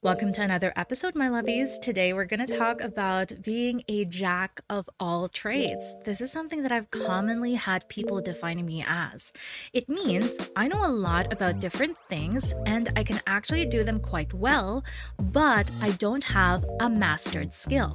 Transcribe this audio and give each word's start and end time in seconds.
Welcome 0.00 0.30
to 0.34 0.42
another 0.42 0.72
episode, 0.76 1.16
my 1.16 1.26
lovies. 1.26 1.80
Today 1.80 2.12
we're 2.12 2.24
going 2.24 2.46
to 2.46 2.56
talk 2.56 2.82
about 2.82 3.32
being 3.42 3.82
a 3.88 4.04
jack 4.04 4.60
of 4.70 4.88
all 5.00 5.26
trades. 5.26 5.96
This 6.04 6.20
is 6.20 6.30
something 6.30 6.62
that 6.62 6.70
I've 6.70 6.88
commonly 6.90 7.54
had 7.54 7.88
people 7.88 8.20
defining 8.20 8.64
me 8.64 8.84
as. 8.86 9.32
It 9.72 9.88
means 9.88 10.38
I 10.54 10.68
know 10.68 10.86
a 10.86 10.88
lot 10.88 11.32
about 11.32 11.58
different 11.58 11.98
things 12.08 12.54
and 12.64 12.88
I 12.94 13.02
can 13.02 13.20
actually 13.26 13.66
do 13.66 13.82
them 13.82 13.98
quite 13.98 14.32
well, 14.32 14.84
but 15.18 15.68
I 15.82 15.90
don't 15.90 16.22
have 16.22 16.64
a 16.78 16.88
mastered 16.88 17.52
skill. 17.52 17.92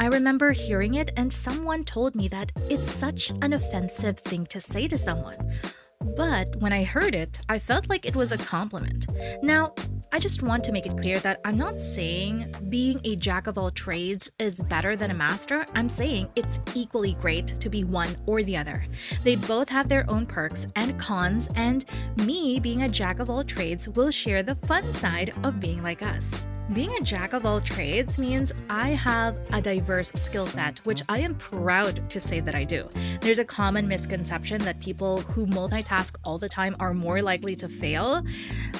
I 0.00 0.06
remember 0.06 0.50
hearing 0.50 0.94
it 0.94 1.12
and 1.16 1.32
someone 1.32 1.84
told 1.84 2.16
me 2.16 2.26
that 2.26 2.50
it's 2.68 2.90
such 2.90 3.30
an 3.42 3.52
offensive 3.52 4.18
thing 4.18 4.46
to 4.46 4.58
say 4.58 4.88
to 4.88 4.98
someone. 4.98 5.36
But 6.16 6.56
when 6.56 6.72
I 6.72 6.82
heard 6.82 7.14
it, 7.14 7.38
I 7.48 7.60
felt 7.60 7.88
like 7.88 8.04
it 8.04 8.16
was 8.16 8.32
a 8.32 8.38
compliment. 8.38 9.06
Now, 9.42 9.74
I 10.12 10.18
just 10.18 10.42
want 10.42 10.64
to 10.64 10.72
make 10.72 10.86
it 10.86 10.96
clear 10.96 11.18
that 11.20 11.40
I'm 11.44 11.58
not 11.58 11.78
saying 11.78 12.54
being 12.68 13.00
a 13.04 13.16
jack 13.16 13.46
of 13.46 13.58
all 13.58 13.70
trades 13.70 14.30
is 14.38 14.60
better 14.62 14.96
than 14.96 15.10
a 15.10 15.14
master. 15.14 15.66
I'm 15.74 15.88
saying 15.88 16.28
it's 16.36 16.60
equally 16.74 17.14
great 17.14 17.46
to 17.46 17.68
be 17.68 17.84
one 17.84 18.16
or 18.26 18.42
the 18.42 18.56
other. 18.56 18.86
They 19.24 19.36
both 19.36 19.68
have 19.68 19.88
their 19.88 20.08
own 20.08 20.26
perks 20.26 20.66
and 20.76 20.98
cons, 20.98 21.50
and 21.54 21.84
me 22.24 22.60
being 22.60 22.82
a 22.82 22.88
jack 22.88 23.18
of 23.18 23.28
all 23.28 23.42
trades 23.42 23.88
will 23.90 24.10
share 24.10 24.42
the 24.42 24.54
fun 24.54 24.92
side 24.92 25.34
of 25.44 25.60
being 25.60 25.82
like 25.82 26.02
us. 26.02 26.46
Being 26.72 26.92
a 26.96 27.00
jack 27.00 27.32
of 27.32 27.46
all 27.46 27.60
trades 27.60 28.18
means 28.18 28.52
I 28.68 28.88
have 28.88 29.38
a 29.52 29.60
diverse 29.60 30.08
skill 30.10 30.48
set, 30.48 30.80
which 30.80 31.00
I 31.08 31.20
am 31.20 31.36
proud 31.36 32.10
to 32.10 32.18
say 32.18 32.40
that 32.40 32.56
I 32.56 32.64
do. 32.64 32.88
There's 33.20 33.38
a 33.38 33.44
common 33.44 33.86
misconception 33.86 34.62
that 34.64 34.80
people 34.80 35.20
who 35.20 35.46
multitask 35.46 36.16
all 36.24 36.38
the 36.38 36.48
time 36.48 36.74
are 36.80 36.92
more 36.92 37.22
likely 37.22 37.54
to 37.56 37.68
fail. 37.68 38.24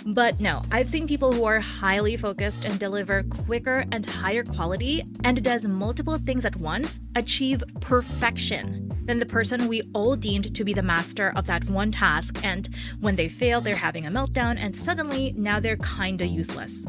But 0.05 0.41
no, 0.41 0.63
I've 0.73 0.89
seen 0.89 1.07
people 1.07 1.33
who 1.33 1.45
are 1.45 1.61
highly 1.61 2.17
focused 2.17 2.65
and 2.65 2.77
deliver 2.77 3.23
quicker 3.23 3.85
and 3.93 4.05
higher 4.05 4.43
quality 4.43 5.05
and 5.23 5.41
does 5.45 5.65
multiple 5.65 6.19
things 6.19 6.45
at 6.45 6.57
once 6.57 6.99
achieve 7.15 7.63
perfection 7.81 8.91
than 9.05 9.21
the 9.21 9.27
person 9.27 9.69
we 9.69 9.83
all 9.95 10.17
deemed 10.17 10.53
to 10.53 10.65
be 10.65 10.73
the 10.73 10.83
master 10.83 11.33
of 11.37 11.47
that 11.47 11.71
one 11.71 11.93
task. 11.93 12.41
And 12.43 12.69
when 12.99 13.15
they 13.15 13.29
fail, 13.29 13.61
they're 13.61 13.77
having 13.77 14.07
a 14.07 14.11
meltdown 14.11 14.57
and 14.59 14.75
suddenly 14.75 15.33
now 15.37 15.61
they're 15.61 15.77
kinda 15.77 16.27
useless. 16.27 16.89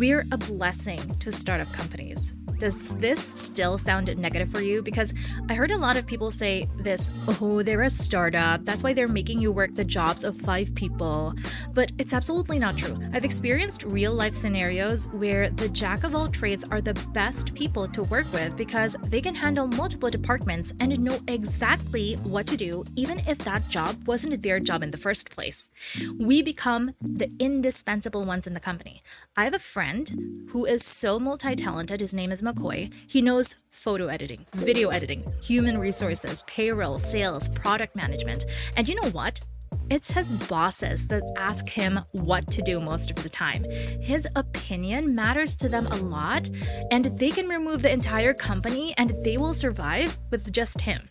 We're 0.00 0.24
a 0.32 0.38
blessing 0.38 1.18
to 1.18 1.30
startup 1.30 1.70
companies. 1.74 2.34
Does 2.60 2.94
this 2.96 3.18
still 3.18 3.78
sound 3.78 4.14
negative 4.18 4.50
for 4.50 4.60
you? 4.60 4.82
Because 4.82 5.14
I 5.48 5.54
heard 5.54 5.70
a 5.70 5.78
lot 5.78 5.96
of 5.96 6.06
people 6.06 6.30
say 6.30 6.68
this 6.76 7.10
oh, 7.40 7.62
they're 7.62 7.80
a 7.80 7.88
startup. 7.88 8.64
That's 8.64 8.84
why 8.84 8.92
they're 8.92 9.08
making 9.08 9.38
you 9.38 9.50
work 9.50 9.72
the 9.72 9.84
jobs 9.84 10.24
of 10.24 10.36
five 10.36 10.74
people. 10.74 11.32
But 11.72 11.90
it's 11.96 12.12
absolutely 12.12 12.58
not 12.58 12.76
true. 12.76 12.98
I've 13.14 13.24
experienced 13.24 13.84
real 13.84 14.12
life 14.12 14.34
scenarios 14.34 15.08
where 15.12 15.48
the 15.48 15.70
jack 15.70 16.04
of 16.04 16.14
all 16.14 16.28
trades 16.28 16.62
are 16.70 16.82
the 16.82 16.92
best 17.14 17.54
people 17.54 17.86
to 17.88 18.02
work 18.02 18.30
with 18.30 18.58
because 18.58 18.94
they 19.06 19.22
can 19.22 19.34
handle 19.34 19.66
multiple 19.66 20.10
departments 20.10 20.74
and 20.80 21.00
know 21.00 21.18
exactly 21.28 22.16
what 22.24 22.46
to 22.48 22.58
do, 22.58 22.84
even 22.94 23.20
if 23.20 23.38
that 23.38 23.66
job 23.70 24.06
wasn't 24.06 24.42
their 24.42 24.60
job 24.60 24.82
in 24.82 24.90
the 24.90 24.98
first 24.98 25.30
place. 25.30 25.70
We 26.18 26.42
become 26.42 26.92
the 27.00 27.32
indispensable 27.38 28.26
ones 28.26 28.46
in 28.46 28.52
the 28.52 28.60
company. 28.60 29.02
I 29.34 29.44
have 29.44 29.54
a 29.54 29.58
friend 29.58 30.46
who 30.50 30.66
is 30.66 30.84
so 30.84 31.18
multi 31.18 31.56
talented. 31.56 32.00
His 32.00 32.12
name 32.12 32.32
is 32.32 32.42
McCoy. 32.50 32.92
He 33.08 33.22
knows 33.22 33.56
photo 33.70 34.06
editing, 34.08 34.44
video 34.54 34.90
editing, 34.90 35.24
human 35.42 35.78
resources, 35.78 36.42
payroll, 36.46 36.98
sales, 36.98 37.48
product 37.48 37.96
management. 37.96 38.44
And 38.76 38.88
you 38.88 38.94
know 39.00 39.10
what? 39.10 39.40
It's 39.88 40.10
his 40.10 40.34
bosses 40.34 41.08
that 41.08 41.22
ask 41.36 41.68
him 41.68 42.00
what 42.12 42.48
to 42.52 42.62
do 42.62 42.80
most 42.80 43.10
of 43.10 43.22
the 43.22 43.28
time. 43.28 43.64
His 44.00 44.26
opinion 44.36 45.14
matters 45.14 45.56
to 45.56 45.68
them 45.68 45.86
a 45.86 45.96
lot, 45.96 46.48
and 46.90 47.06
they 47.06 47.30
can 47.30 47.48
remove 47.48 47.82
the 47.82 47.92
entire 47.92 48.34
company 48.34 48.94
and 48.96 49.12
they 49.24 49.36
will 49.36 49.54
survive 49.54 50.18
with 50.30 50.52
just 50.52 50.80
him. 50.80 51.08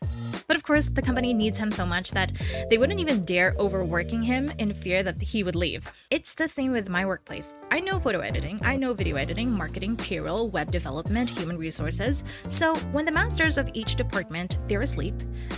But 0.50 0.56
of 0.58 0.64
course, 0.64 0.90
the 0.90 1.04
company 1.04 1.32
needs 1.32 1.60
him 1.60 1.72
so 1.72 1.86
much 1.86 2.10
that 2.12 2.32
they 2.72 2.80
wouldn't 2.80 3.00
even 3.00 3.24
dare 3.24 3.54
overworking 3.60 4.24
him 4.24 4.52
in 4.58 4.74
fear 4.74 5.04
that 5.04 5.22
he 5.22 5.44
would 5.44 5.56
leave. 5.56 5.88
It's 6.10 6.34
the 6.34 6.48
same 6.48 6.72
with 6.72 6.90
my 6.90 7.06
workplace. 7.06 7.54
I 7.70 7.80
know 7.82 8.00
photo 8.00 8.20
editing, 8.22 8.60
I 8.64 8.76
know 8.76 8.94
video 8.94 9.16
editing, 9.16 9.52
marketing, 9.52 9.96
payroll, 9.96 10.50
web 10.50 10.72
development, 10.72 11.30
human 11.30 11.56
resources. 11.56 12.24
So 12.48 12.76
when 12.94 13.06
the 13.06 13.12
masters 13.12 13.60
of 13.60 13.70
each 13.76 13.94
department 13.96 14.58
they're 14.66 14.80
asleep 14.80 15.14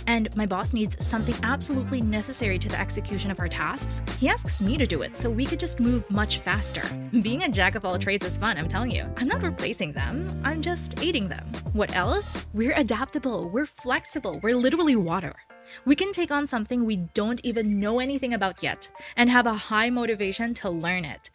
and 0.08 0.28
my 0.36 0.44
boss 0.44 0.74
needs 0.74 1.02
something 1.02 1.36
absolutely 1.42 2.02
necessary 2.02 2.58
to 2.58 2.68
the 2.68 2.78
execution 2.78 3.30
of 3.30 3.40
our 3.40 3.48
tasks, 3.48 4.02
he 4.18 4.28
asks 4.28 4.60
me 4.60 4.76
to 4.76 4.84
do 4.84 5.00
it 5.00 5.16
so 5.16 5.30
we 5.30 5.46
could 5.46 5.58
just 5.58 5.80
move 5.80 6.10
much 6.10 6.40
faster. 6.40 6.82
Being 7.22 7.44
a 7.44 7.48
jack 7.48 7.76
of 7.76 7.86
all 7.86 7.96
trades 7.96 8.26
is 8.26 8.36
fun, 8.36 8.58
I'm 8.58 8.68
telling 8.68 8.90
you. 8.90 9.10
I'm 9.16 9.28
not 9.28 9.42
replacing 9.42 9.92
them, 9.92 10.28
I'm 10.44 10.60
just 10.60 11.02
aiding 11.02 11.28
them. 11.28 11.50
What 11.72 11.96
else? 11.96 12.44
We're 12.52 12.74
adaptable, 12.74 13.48
we're 13.48 13.64
flexible, 13.64 14.38
we're 14.42 14.54
literally 14.54 14.81
water. 14.96 15.34
We 15.84 15.96
can 15.96 16.12
take 16.12 16.30
on 16.30 16.46
something 16.46 16.84
we 16.84 16.96
don't 16.96 17.40
even 17.44 17.80
know 17.80 18.00
anything 18.00 18.34
about 18.34 18.62
yet 18.62 18.90
and 19.16 19.30
have 19.30 19.46
a 19.46 19.54
high 19.54 19.90
motivation 19.90 20.54
to 20.54 20.70
learn 20.70 21.04
it. 21.04 21.30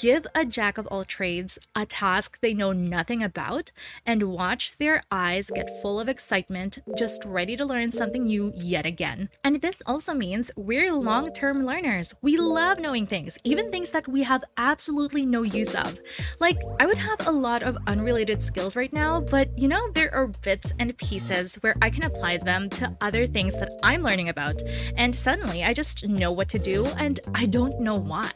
Give 0.00 0.26
a 0.34 0.44
jack 0.44 0.78
of 0.78 0.86
all 0.88 1.04
trades 1.04 1.58
a 1.74 1.86
task 1.86 2.40
they 2.40 2.54
know 2.54 2.72
nothing 2.72 3.22
about 3.22 3.70
and 4.06 4.22
watch 4.22 4.76
their 4.76 5.00
eyes 5.10 5.50
get 5.54 5.80
full 5.82 6.00
of 6.00 6.08
excitement, 6.08 6.78
just 6.96 7.24
ready 7.24 7.56
to 7.56 7.64
learn 7.64 7.90
something 7.90 8.24
new 8.24 8.52
yet 8.54 8.86
again. 8.86 9.28
And 9.44 9.60
this 9.60 9.82
also 9.86 10.14
means 10.14 10.50
we're 10.56 10.94
long 10.94 11.32
term 11.32 11.64
learners. 11.64 12.14
We 12.22 12.36
love 12.36 12.78
knowing 12.78 13.06
things, 13.06 13.38
even 13.44 13.70
things 13.70 13.90
that 13.92 14.08
we 14.08 14.22
have 14.22 14.44
absolutely 14.56 15.26
no 15.26 15.42
use 15.42 15.74
of. 15.74 16.00
Like, 16.40 16.58
I 16.80 16.86
would 16.86 16.98
have 16.98 17.26
a 17.26 17.32
lot 17.32 17.62
of 17.62 17.78
unrelated 17.86 18.40
skills 18.42 18.76
right 18.76 18.92
now, 18.92 19.20
but 19.20 19.48
you 19.58 19.68
know, 19.68 19.90
there 19.92 20.14
are 20.14 20.28
bits 20.42 20.74
and 20.78 20.96
pieces 20.98 21.56
where 21.56 21.74
I 21.82 21.90
can 21.90 22.04
apply 22.04 22.38
them 22.38 22.68
to 22.70 22.96
other 23.00 23.26
things 23.26 23.58
that 23.58 23.72
I'm 23.82 24.02
learning 24.02 24.28
about. 24.28 24.62
And 24.96 25.14
suddenly 25.14 25.64
I 25.64 25.72
just 25.72 26.08
know 26.08 26.32
what 26.32 26.48
to 26.50 26.58
do 26.58 26.86
and 26.98 27.18
I 27.34 27.46
don't 27.46 27.80
know 27.80 27.96
why. 27.96 28.30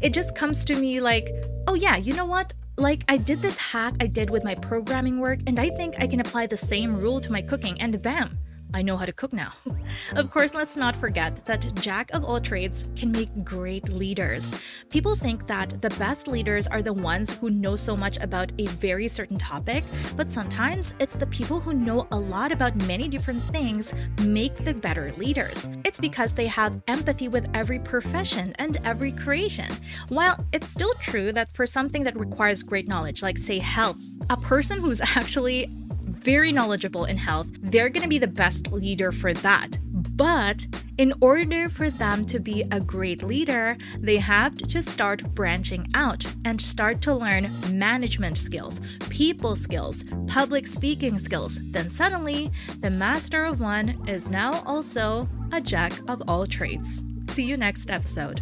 It 0.00 0.12
just 0.12 0.36
comes 0.36 0.64
to 0.66 0.76
me 0.76 1.00
like, 1.00 1.28
oh 1.66 1.74
yeah, 1.74 1.96
you 1.96 2.14
know 2.14 2.26
what? 2.26 2.52
Like, 2.76 3.04
I 3.08 3.18
did 3.18 3.38
this 3.40 3.56
hack 3.56 3.94
I 4.00 4.08
did 4.08 4.30
with 4.30 4.42
my 4.42 4.56
programming 4.56 5.20
work, 5.20 5.38
and 5.46 5.60
I 5.60 5.68
think 5.68 5.94
I 6.00 6.08
can 6.08 6.18
apply 6.18 6.48
the 6.48 6.56
same 6.56 6.96
rule 6.96 7.20
to 7.20 7.30
my 7.30 7.40
cooking, 7.40 7.80
and 7.80 8.02
bam, 8.02 8.36
I 8.74 8.82
know 8.82 8.96
how 8.96 9.04
to 9.04 9.12
cook 9.12 9.32
now. 9.32 9.52
of 9.66 9.76
oh. 10.16 10.26
course, 10.26 10.52
let's 10.52 10.76
not 10.76 10.96
forget 10.96 11.36
that 11.46 11.72
jack 11.76 12.12
of 12.12 12.24
all 12.24 12.40
trades 12.40 12.90
can 12.96 13.12
make 13.12 13.30
great 13.44 13.88
leaders. 13.88 14.52
People 14.90 15.14
think 15.14 15.46
that 15.46 15.80
the 15.80 15.90
best 15.90 16.26
leaders 16.26 16.66
are 16.66 16.82
the 16.82 16.92
ones 16.92 17.32
who 17.32 17.50
know 17.50 17.76
so 17.76 17.96
much 17.96 18.18
about 18.18 18.50
a 18.58 18.66
very 18.66 19.06
certain 19.06 19.38
topic, 19.38 19.84
but 20.16 20.26
sometimes 20.26 20.94
it's 20.98 21.14
the 21.14 21.26
people 21.28 21.60
who 21.60 21.72
know 21.72 22.08
a 22.10 22.18
lot 22.18 22.50
about 22.50 22.74
many 22.88 23.06
different 23.06 23.42
things 23.44 23.94
make 24.22 24.56
the 24.56 24.74
better 24.74 25.12
leaders. 25.12 25.68
It's 25.84 26.00
because 26.00 26.34
they 26.34 26.48
have 26.48 26.82
empathy 26.88 27.28
with 27.28 27.48
every 27.54 27.78
profession 27.78 28.52
and 28.58 28.76
every 28.84 29.12
creation. 29.12 29.70
While 30.08 30.44
it's 30.52 30.68
still 30.68 30.94
true 30.94 31.30
that 31.32 31.52
for 31.52 31.64
something 31.64 32.02
that 32.02 32.18
requires 32.18 32.64
great 32.64 32.88
knowledge, 32.88 33.22
like 33.22 33.38
say 33.38 33.58
health, 33.58 34.02
a 34.30 34.36
person 34.36 34.80
who's 34.80 35.00
actually 35.16 35.70
very 36.24 36.52
knowledgeable 36.52 37.04
in 37.04 37.18
health, 37.18 37.50
they're 37.60 37.90
going 37.90 38.02
to 38.02 38.08
be 38.08 38.18
the 38.18 38.26
best 38.26 38.72
leader 38.72 39.12
for 39.12 39.34
that. 39.34 39.76
But 40.16 40.66
in 40.96 41.12
order 41.20 41.68
for 41.68 41.90
them 41.90 42.24
to 42.24 42.38
be 42.38 42.64
a 42.70 42.80
great 42.80 43.22
leader, 43.22 43.76
they 43.98 44.16
have 44.16 44.56
to 44.56 44.80
start 44.80 45.22
branching 45.34 45.86
out 45.94 46.24
and 46.46 46.58
start 46.58 47.02
to 47.02 47.14
learn 47.14 47.50
management 47.70 48.38
skills, 48.38 48.80
people 49.10 49.54
skills, 49.54 50.04
public 50.26 50.66
speaking 50.66 51.18
skills. 51.18 51.60
Then 51.70 51.88
suddenly, 51.90 52.50
the 52.80 52.90
master 52.90 53.44
of 53.44 53.60
one 53.60 54.02
is 54.08 54.30
now 54.30 54.62
also 54.64 55.28
a 55.52 55.60
jack 55.60 55.92
of 56.08 56.22
all 56.26 56.46
trades. 56.46 57.04
See 57.28 57.44
you 57.44 57.56
next 57.56 57.90
episode. 57.90 58.40